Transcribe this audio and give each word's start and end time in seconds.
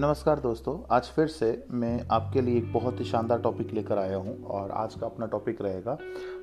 नमस्कार 0.00 0.40
दोस्तों 0.40 0.76
आज 0.90 1.06
फिर 1.06 1.26
से 1.26 1.46
मैं 1.70 2.06
आपके 2.10 2.40
लिए 2.40 2.58
एक 2.58 2.72
बहुत 2.72 3.00
ही 3.00 3.04
शानदार 3.04 3.40
टॉपिक 3.40 3.72
लेकर 3.74 3.98
आया 3.98 4.16
हूँ 4.16 4.44
और 4.44 4.70
आज 4.70 4.94
का 4.94 5.06
अपना 5.06 5.26
टॉपिक 5.26 5.60
रहेगा 5.62 5.94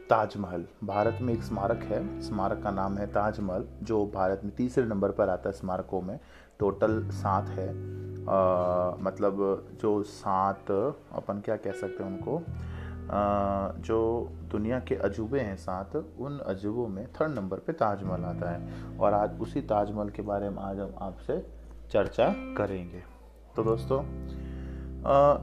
ताजमहल। 0.09 0.65
भारत 0.83 1.17
में 1.21 1.33
एक 1.33 1.43
स्मारक 1.43 1.83
है 1.83 2.21
स्मारक 2.21 2.61
का 2.63 2.71
नाम 2.71 2.97
है 2.97 3.07
ताजमहल 3.07 3.65
जो 3.83 4.05
भारत 4.05 4.41
में 4.43 4.53
तीसरे 4.55 4.85
नंबर 4.85 5.11
पर 5.11 5.29
आता 5.29 5.49
है 5.49 5.55
स्मारकों 5.55 6.01
में। 6.01 6.19
टोटल 6.59 7.01
सात 7.09 7.49
है 7.49 7.67
आ, 7.69 8.95
मतलब 8.99 9.67
जो 9.81 10.03
सात 10.03 10.71
अपन 10.71 11.41
क्या 11.45 11.55
कह 11.55 11.71
सकते 11.71 12.03
हैं 12.03 12.11
उनको? 12.11 12.37
आ, 12.37 13.71
जो 13.81 14.29
दुनिया 14.51 14.79
के 14.79 14.95
अजूबे 14.95 15.39
हैं 15.39 15.57
सात 15.57 15.95
उन 15.95 16.39
अजूबों 16.39 16.87
में 16.87 17.05
थर्ड 17.11 17.35
नंबर 17.35 17.57
पे 17.57 17.73
ताजमहल 17.73 18.25
आता 18.25 18.51
है। 18.51 18.97
और 18.97 19.13
आज 19.13 19.41
उसी 19.41 19.61
ताजमहल 19.61 20.09
के 20.09 20.21
बारे 20.21 20.49
में 20.49 20.63
आज 20.63 20.79
हम 20.79 20.95
आपसे 21.01 21.45
चर्चा 21.91 22.33
करेंगे। 22.57 23.16
तो 23.57 23.63
दोस्तों 23.63 23.99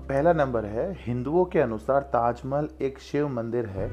पहला 0.09 0.33
नंबर 0.33 0.65
है, 0.65 0.87
हिंदुओं 1.01 1.45
के 1.45 1.59
अनुसार 1.59 2.03
ताजमहल 2.03 2.69
एक 2.83 2.99
शिव 2.99 3.29
मंदिर 3.29 3.67
है। 3.67 3.87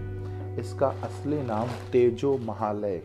इसका 0.59 0.87
असली 1.03 1.41
नाम 1.43 1.67
तेजो 1.91 2.37
महालय, 2.37 3.01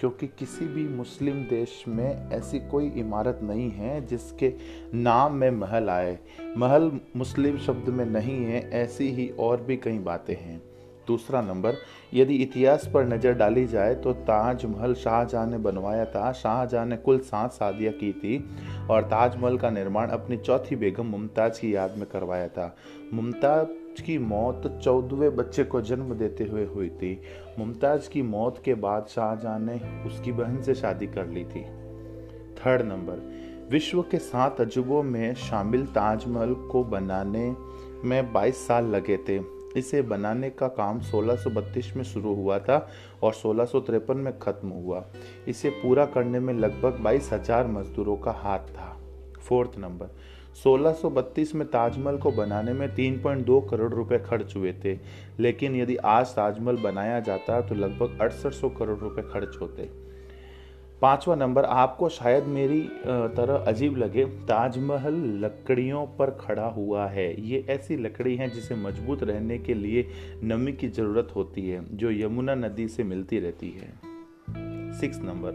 क्योंकि 0.00 0.26
किसी 0.28 0.66
भी 0.66 0.86
मुस्लिम 0.88 1.42
देश 1.50 1.84
में 1.88 2.30
ऐसी 2.30 2.60
कोई 2.60 2.88
इमारत 2.96 3.40
नहीं 3.42 3.70
है 3.70 4.00
जिसके 4.06 4.52
नाम 4.94 5.34
में 5.34 5.50
महल 5.50 5.90
आए। 5.90 6.18
महल 6.56 6.90
मुस्लिम 7.16 7.58
शब्द 7.58 7.88
में 7.88 8.04
नहीं 8.06 8.44
है, 8.44 8.68
ऐसी 8.72 9.10
ही 9.10 9.28
और 9.40 9.62
भी 9.62 9.76
कई 9.78 9.98
बातें 10.00 10.34
हैं। 10.36 10.60
दूसरा 11.10 11.40
नंबर, 11.42 11.74
यदि 12.14 12.34
इतिहास 12.36 12.90
पर 12.94 13.04
नज़र 13.06 13.32
डाली 13.34 13.66
जाए 13.66 13.94
तो 13.96 14.12
ताजमहल 14.28 14.94
शाहजहां 14.96 15.46
ने 15.46 15.58
बनवाया 15.60 16.04
था। 16.06 16.30
शाहजहां 16.34 16.86
ने 16.86 16.96
कुल 16.98 17.18
सात 17.26 17.52
शादियाँ 17.52 17.92
की 17.94 18.12
थी 18.14 18.38
और 18.90 19.02
ताजमहल 19.08 19.58
का 19.58 19.70
निर्माण 19.72 20.08
अपनी 20.10 20.36
चौथी 20.38 20.76
बेगम 20.76 21.06
मुमताज़ 21.08 21.60
की 21.60 21.74
याद 21.74 21.96
में 21.98 22.08
करवाया 22.08 22.48
था। 22.48 22.74
मुमताज़ 23.14 24.02
की 24.02 24.16
मौत 24.18 24.66
चौदहवें 24.82 25.36
बच्चे 25.36 25.64
को 25.64 25.80
जन्म 25.82 26.14
देते 26.14 26.44
हुए 26.44 26.64
हुई 26.66 26.88
थी। 26.90 27.12
मुमताज़ 27.58 28.08
की 28.10 28.22
मौत 28.24 28.60
के 28.64 28.74
बाद 28.76 29.06
शाहजहां 29.08 29.60
ने 29.60 29.80
उसकी 30.06 30.32
बहन 30.32 30.60
से 30.62 30.74
शादी 30.74 31.06
कर 31.08 31.26
ली 31.28 31.44
थी। 31.44 31.64
थर्ड 32.56 32.82
नंबर, 32.82 33.22
विश्व 33.70 34.02
के 34.02 34.18
सात 34.18 34.60
अजूबों 34.60 35.02
में 35.02 35.34
शामिल 35.40 35.86
ताजमहल 35.92 36.54
को 36.70 36.84
बनाने 36.86 37.46
में 38.04 38.32
22 38.32 38.66
साल 38.66 38.86
लगे 38.86 39.16
थे। 39.28 39.38
इसे 39.76 40.02
बनाने 40.02 40.50
का 40.50 40.68
काम 40.70 41.00
1632 41.02 41.94
में 41.96 42.02
शुरू 42.04 42.34
हुआ 42.34 42.58
था 42.58 42.86
और 43.22 43.32
सोलह 43.34 44.14
में 44.14 44.38
ख़त्म 44.38 44.68
हुआ। 44.68 45.04
इसे 45.48 45.70
पूरा 45.72 46.04
करने 46.06 46.40
में 46.40 46.52
लगभग 46.54 46.98
बाईस 47.02 47.32
हज़ार 47.32 47.66
मजदूरों 47.68 48.16
का 48.16 48.32
हाथ 48.32 48.68
था। 48.68 48.96
फोर्थ 49.40 49.78
नंबर 49.78 50.10
1632 50.56 51.54
में 51.54 51.66
ताजमहल 51.68 52.18
को 52.18 52.30
बनाने 52.32 52.72
में 52.72 52.88
3.2 52.94 53.60
करोड़ 53.60 53.92
रुपए 53.94 54.18
खर्च 54.20 54.56
हुए 54.56 54.72
थे, 54.84 54.98
लेकिन 55.40 55.76
यदि 55.76 55.96
आज 55.96 56.26
ताजमहल 56.26 56.76
बनाया 56.82 57.20
जाता 57.20 57.60
तो 57.60 57.74
लगभग 57.74 58.18
अड़सठ 58.20 58.78
करोड़ 58.78 58.98
रुपए 58.98 59.22
खर्च 59.22 59.56
होते। 59.60 59.88
पांचवा 61.02 61.34
नंबर, 61.34 61.64
आपको 61.64 62.08
शायद 62.08 62.44
मेरी 62.44 62.80
तरह 63.36 63.64
अजीब 63.68 63.96
लगे, 63.96 64.24
ताजमहल 64.24 65.14
लकड़ियों 65.44 66.04
पर 66.18 66.30
खड़ा 66.40 66.66
हुआ 66.66 67.06
है। 67.06 67.28
ये 67.42 67.64
ऐसी 67.70 67.96
लकड़ी 67.96 68.36
है 68.36 68.48
जिसे 68.50 68.74
मज़बूत 68.74 69.22
रहने 69.22 69.58
के 69.58 69.74
लिए 69.74 70.06
नमी 70.44 70.72
की 70.72 70.88
ज़रूरत 70.88 71.32
होती 71.36 71.68
है, 71.68 71.84
जो 71.96 72.10
यमुना 72.10 72.54
नदी 72.54 72.88
से 72.88 73.04
मिलती 73.04 73.38
रहती 73.38 73.70
है। 73.70 73.92
सिक्स 75.00 75.18
नंबर, 75.18 75.50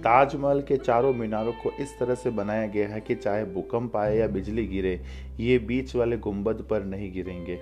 ताजमहल 0.00 0.62
के 0.62 0.76
चारों 0.76 1.14
मीनारों 1.14 1.52
को 1.52 1.70
इस 1.80 1.98
तरह 1.98 2.14
से 2.14 2.30
बनाया 2.30 2.66
गया 2.66 2.88
है 2.88 3.00
कि 3.00 3.14
चाहे 3.14 3.44
भूकंप 3.44 3.96
आए 3.96 4.16
या 4.16 4.26
बिजली 4.26 4.66
गिरे, 4.66 5.00
ये 5.40 5.58
बीच 5.58 5.96
वाले 5.96 6.16
गुंबद 6.18 6.66
पर 6.70 6.84
नहीं 6.84 7.12
गिरेंगे। 7.12 7.60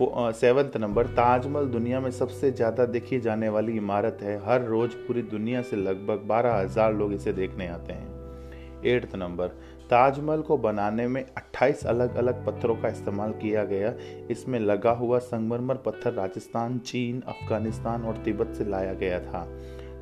सेवन्थ 0.00 0.76
नंबर, 0.76 1.06
ताजमहल 1.06 1.66
दुनिया 1.66 2.00
में 2.00 2.10
सबसे 2.10 2.50
ज़्यादा 2.50 2.84
देखी 2.86 3.18
जाने 3.20 3.48
वाली 3.48 3.76
इमारत 3.76 4.18
है। 4.22 4.36
हर 4.44 4.64
रोज़ 4.64 4.92
पूरी 4.96 5.22
दुनिया 5.22 5.62
से 5.62 5.76
लगभग 5.76 6.26
बारह 6.26 6.54
हज़ार 6.54 6.94
लोग 6.94 7.12
इसे 7.12 7.32
देखने 7.32 7.68
आते 7.68 7.92
हैं। 7.92 8.82
एट्थ 8.86 9.16
नंबर, 9.16 9.46
ताजमहल 9.90 10.42
को 10.42 10.56
बनाने 10.56 11.06
में 11.08 11.24
28 11.36 11.84
अलग 11.86 12.16
अलग 12.16 12.46
पत्थरों 12.46 12.76
का 12.76 12.88
इस्तेमाल 12.88 13.32
किया 13.32 13.64
गया। 13.64 13.92
इसमें 14.30 14.58
लगा 14.60 14.90
हुआ 14.90 15.18
संगमरमर 15.18 15.76
पत्थर 15.76 16.12
राजस्थान, 16.12 16.78
चीन, 16.78 17.20
अफ़गानिस्तान 17.20 18.04
और 18.04 18.16
तिब्बत 18.16 18.54
से 18.54 18.64
लाया 18.64 18.92
गया 18.94 19.20
था। 19.20 19.44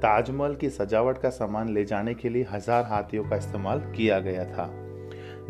ताजमहल 0.02 0.54
की 0.54 0.70
सजावट 0.70 1.18
का 1.18 1.30
सामान 1.30 1.68
ले 1.68 1.84
जाने 1.84 2.14
के 2.14 2.28
लिए 2.28 2.46
हज़ार 2.50 2.84
हाथियों 2.84 3.24
का 3.24 3.36
इस्तेमाल 3.36 3.80
किया 3.96 4.18
गया 4.20 4.44
था। 4.44 4.85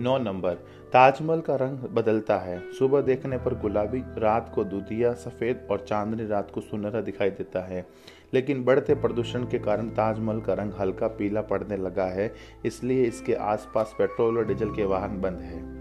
नौ 0.00 0.18
नंबर, 0.18 0.54
ताजमहल 0.92 1.40
का 1.40 1.56
रंग 1.56 1.78
बदलता 1.78 2.38
है। 2.38 2.72
सुबह 2.72 3.00
देखने 3.00 3.38
पर 3.38 3.54
गुलाबी, 3.54 4.02
रात 4.18 4.52
को 4.54 4.64
दूधिया, 4.64 5.12
सफ़ेद 5.12 5.68
और 5.70 5.84
चांदनी 5.88 6.26
रात 6.26 6.50
को 6.50 6.60
सुनहरा 6.60 7.00
दिखाई 7.00 7.30
देता 7.30 7.60
है। 7.60 7.86
लेकिन 8.34 8.64
बढ़ते 8.64 8.94
प्रदूषण 8.94 9.44
के 9.44 9.58
कारण 9.58 9.88
ताजमहल 9.88 10.40
का 10.40 10.54
रंग 10.54 10.72
हल्का 10.80 11.08
पीला 11.08 11.40
पड़ने 11.40 11.76
लगा 11.76 12.04
है, 12.04 12.34
इसलिए 12.66 13.04
इसके 13.04 13.34
आसपास 13.34 13.94
पेट्रोल 13.98 14.38
और 14.38 14.46
डीजल 14.46 14.70
के 14.70 14.84
वाहन 14.84 15.20
बंद 15.20 15.38
है। 15.38 15.76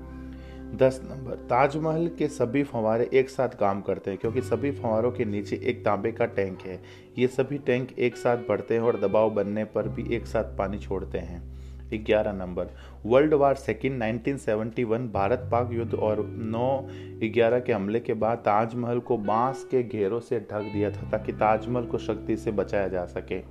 दस 0.78 1.02
नंबर, 1.03 1.36
ताजमहल 1.36 2.08
के 2.08 2.28
सभी 2.28 2.64
फंवारे 2.64 3.09
एक 3.14 3.30
साथ 3.30 3.50
काम 3.50 3.82
करते 3.82 4.12
हैं, 4.12 4.20
क्योंकि 4.20 4.42
सभी 4.42 4.72
फंवारों 4.72 5.12
के 5.12 5.26
नीचे 5.26 5.56
एक 5.56 5.86
तांबे 5.86 6.12
का 6.12 6.26
टैंक 6.26 6.62
है। 6.62 6.82
ये 7.18 7.28
सभी 7.28 7.58
टैंक 7.58 8.00
एक 8.00 8.18
साथ 8.18 8.38
बढ़ते 8.38 8.74
हैं 8.74 8.82
और 8.82 9.00
दबाव 9.00 9.30
बनने 9.30 9.66
पर 9.66 9.88
भी 9.88 10.16
एक 10.16 10.26
साथ 10.26 10.58
पानी 10.58 10.80
छोड़ते 10.80 11.18
हैं। 11.18 11.55
ग्यारह 11.94 12.34
number. 12.34 12.69
World 13.06 13.34
war 13.34 13.56
second 13.56 14.03
1971 14.03 15.07
Bharat 15.13 15.47
Pak 15.51 15.72
युद्ध 15.72 15.94
और 15.94 16.22
9 16.53 17.29
ग्यारह 17.34 17.59
के 17.59 17.73
हमले 17.73 18.00
के 18.00 18.13
बाद 18.13 18.38
ताजमहल 18.38 19.00
को 19.00 19.18
बाँस 19.18 19.63
के 19.72 19.84
घेरों 19.84 20.19
से 20.19 20.40
ढक 20.41 20.72
दिया 20.73 20.91
था 20.91 21.09
ताकि 21.09 21.31
ताजमहल 21.34 21.85
को 21.85 21.97
शक्ति 21.97 22.38
से 22.38 22.51
बचाया 22.51 22.88
जा 22.88 23.06
सके। 23.06 23.41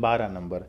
बारह 0.00 0.28
नंबर। 0.28 0.64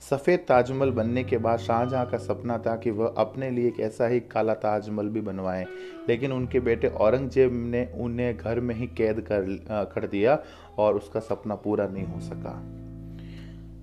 सफ़ेद 0.00 0.44
ताजमहल 0.48 0.90
बनने 0.90 1.24
के 1.24 1.38
बाद 1.38 1.58
शाहजहां 1.58 2.04
का 2.06 2.18
सपना 2.18 2.58
था 2.58 2.76
कि 2.76 2.90
वह 2.90 3.14
अपने 3.18 3.50
लिए 3.50 3.68
एक 3.68 3.80
ऐसा 3.80 4.06
ही 4.06 4.20
काला 4.20 4.54
ताजमहल 4.54 5.08
भी 5.08 5.20
बनवाएँ, 5.20 5.66
लेकिन 6.08 6.32
उनके 6.32 6.60
बेटे 6.60 6.88
औरंगज़ेब 6.88 7.52
ने 7.54 7.84
उन्हें 7.94 8.36
घर 8.36 8.60
में 8.60 8.74
ही 8.74 8.86
कैद 8.86 9.20
कर 9.20 9.42
कर 9.94 10.06
दिया 10.06 10.38
और 10.78 10.96
उसका 10.96 11.20
सपना 11.20 11.54
पूरा 11.54 11.86
नहीं 11.86 12.04
हो 12.04 12.20
सका। 12.20 12.54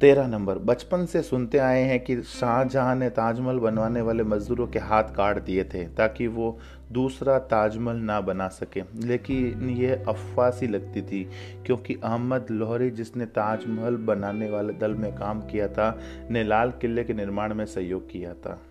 तेरह 0.02 0.28
नंबर, 0.28 0.58
बचपन 0.58 1.06
से 1.06 1.22
सुनते 1.22 1.58
आए 1.58 1.82
हैं 1.82 2.00
कि 2.00 2.22
शाहजहां 2.22 2.96
ने 2.96 3.10
ताजमहल 3.10 3.60
बनवाने 3.60 4.02
वाले 4.02 4.24
मजदूरों 4.24 4.68
के 4.68 4.80
हाथ 4.80 5.04
काट 5.04 5.44
दिए 5.44 5.64
थे 5.64 5.88
ताकि 5.88 6.28
वो 6.28 6.60
दूसरा 6.92 7.40
ताजमहल 7.40 7.98
ना 7.98 8.22
बना 8.22 8.48
सके। 8.48 8.82
लेकिन 8.96 9.70
यह 9.70 10.06
अफवाह 10.08 10.50
सी 10.50 10.68
लगती 10.68 11.02
थी, 11.02 11.30
क्योंकि 11.66 11.96
अहमद 12.04 12.48
लोहरी 12.52 12.90
जिसने 12.90 13.26
ताजमहल 13.26 13.96
बनाने 13.96 14.50
वाले 14.50 14.74
दल 14.74 14.96
में 14.96 15.16
काम 15.16 15.42
किया 15.42 15.68
था, 15.68 16.00
ने 16.32 16.44
लाल 16.44 16.72
किले 16.72 17.04
के 17.04 17.14
निर्माण 17.14 17.54
में 17.54 17.66
सहयोग 17.66 18.12
किया 18.12 18.34
था। 18.34 18.62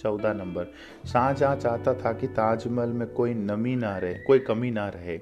चौदह 0.00 0.32
नंबर। 0.34 0.66
शाहजहाँ 1.06 1.56
चाहता 1.56 1.94
था 1.94 2.12
कि 2.12 2.26
ताजमहल 2.28 2.88
में 2.88 3.06
कोई 3.08 3.34
नमी 3.34 3.74
ना 3.76 3.96
रहे, 3.98 4.14
कोई 4.16 4.38
कमी 4.38 4.70
ना 4.70 4.88
रहे, 4.88 5.18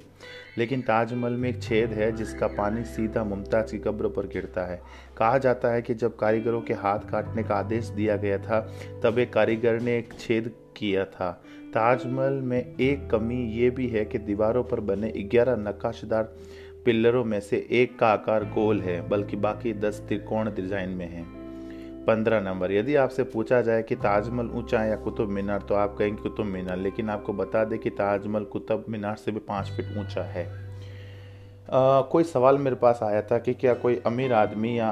लेकिन 0.58 0.80
ताजमहल 0.82 1.32
में 1.32 1.48
एक 1.48 1.62
छेद 1.62 1.92
है 1.92 2.10
जिसका 2.12 2.46
पानी 2.48 2.84
सीधा 2.86 3.24
मुमताज़ 3.24 3.70
की 3.70 3.78
कब्र 3.78 4.08
पर 4.08 4.26
गिरता 4.26 4.64
है। 4.66 4.80
कहा 5.18 5.38
जाता 5.38 5.72
है 5.72 5.82
कि 5.82 5.94
जब 5.94 6.16
कारीगरों 6.16 6.60
के 6.60 6.74
हाथ 6.74 7.10
काटने 7.10 7.42
का 7.42 7.54
आदेश 7.54 7.88
दिया 7.88 8.16
गया 8.16 8.38
था, 8.38 8.60
तब 9.02 9.18
एक 9.18 9.32
कारीगर 9.32 9.80
ने 9.80 9.98
एक 9.98 10.12
छेद 10.18 10.52
किया 10.76 11.04
था। 11.04 11.30
ताजमहल 11.74 12.40
में 12.42 12.76
एक 12.76 13.08
कमी 13.10 13.42
ये 13.52 13.70
भी 13.70 13.88
है 13.88 14.04
कि 14.04 14.18
दीवारों 14.18 14.64
पर 14.64 14.80
बने 14.80 15.10
ग्यारह 15.24 15.56
नक्काशदार 15.58 16.32
पिल्लरों 16.84 17.24
में 17.24 17.40
से 17.40 17.66
एक 17.70 17.98
का 17.98 18.08
आकार 18.08 18.44
गोल 18.44 18.80
है, 18.80 19.00
बल्कि 19.08 19.36
बाकी 19.36 19.72
दस 19.74 20.02
त्रिकोण 20.08 20.54
डिज़ाइन 20.54 20.90
में 20.90 21.08
है। 21.08 21.37
पंद्रह 22.08 22.40
नंबर। 22.40 22.72
यदि 22.72 22.94
आपसे 22.96 23.24
पूछा 23.24 23.60
जाए 23.62 23.82
कि 23.82 23.96
ताजमहल 23.96 24.50
ऊँचा 24.50 24.80
है 24.80 24.88
या 24.90 24.96
कुतुब 24.98 25.28
मीनार 25.30 25.62
तो 25.62 25.74
आप 25.74 25.96
कहेंगे 25.98 26.22
कुतुब 26.22 26.46
मीनार, 26.46 26.76
लेकिन 26.76 27.10
आपको 27.10 27.32
बता 27.32 27.64
दें 27.64 27.78
कि 27.78 27.90
ताजमहल 27.90 28.44
कुतुब 28.44 28.84
मीनार 28.88 29.16
से 29.16 29.32
भी 29.32 29.40
पाँच 29.48 29.70
फीट 29.70 29.96
ऊँचा 29.98 30.22
है। 30.24 30.46
कोई 31.70 32.24
सवाल 32.24 32.58
मेरे 32.58 32.76
पास 32.76 33.00
आया 33.02 33.22
था 33.22 33.38
कि 33.38 33.52
क्या 33.54 33.72
कोई 33.74 33.96
अमीर 34.06 34.32
आदमी 34.32 34.78
या 34.78 34.88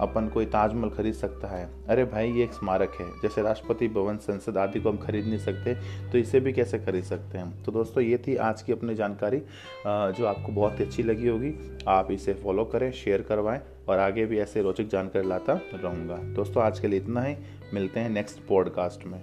अपन 0.00 0.28
कोई 0.34 0.46
ताजमहल 0.46 0.90
खरीद 0.90 1.14
सकता 1.14 1.48
है? 1.48 1.68
अरे 1.88 2.04
भाई, 2.04 2.30
ये 2.30 2.44
एक 2.44 2.52
स्मारक 2.52 2.96
है। 3.00 3.06
जैसे 3.22 3.42
राष्ट्रपति 3.42 3.88
भवन 3.88 4.16
संसद 4.18 4.58
आदि 4.58 4.80
को 4.80 4.90
हम 4.90 4.96
खरीद 4.96 5.26
नहीं 5.26 5.38
सकते 5.38 5.74
तो 6.12 6.18
इसे 6.18 6.40
भी 6.40 6.52
कैसे 6.52 6.78
खरीद 6.78 7.04
सकते 7.04 7.38
हैं 7.38 7.62
तो 7.64 7.72
दोस्तों, 7.72 8.02
ये 8.04 8.18
थी 8.26 8.36
आज 8.36 8.62
की 8.62 8.72
अपनी 8.72 8.94
जानकारी 8.94 9.42
जो 9.86 10.26
आपको 10.26 10.52
बहुत 10.52 10.78
ही 10.80 10.84
अच्छी 10.84 11.02
लगी 11.02 11.28
होगी। 11.28 11.54
आप 11.88 12.10
इसे 12.10 12.34
फॉलो 12.34 12.64
करें 12.64 12.90
शेयर 12.94 13.22
करवाएँ, 13.22 13.60
और 13.88 13.98
आगे 13.98 14.26
भी 14.26 14.38
ऐसे 14.38 14.62
रोचक 14.62 14.88
जानकारी 14.88 15.28
लाता 15.28 15.60
रहूँगा। 15.74 16.16
दोस्तों, 16.34 16.62
आज 16.62 16.80
के 16.80 16.88
लिए 16.88 17.00
इतना 17.00 17.22
ही। 17.22 17.36
मिलते 17.74 18.00
हैं 18.00 18.10
नेक्स्ट 18.10 18.46
पॉडकास्ट 18.48 19.06
में। 19.06 19.20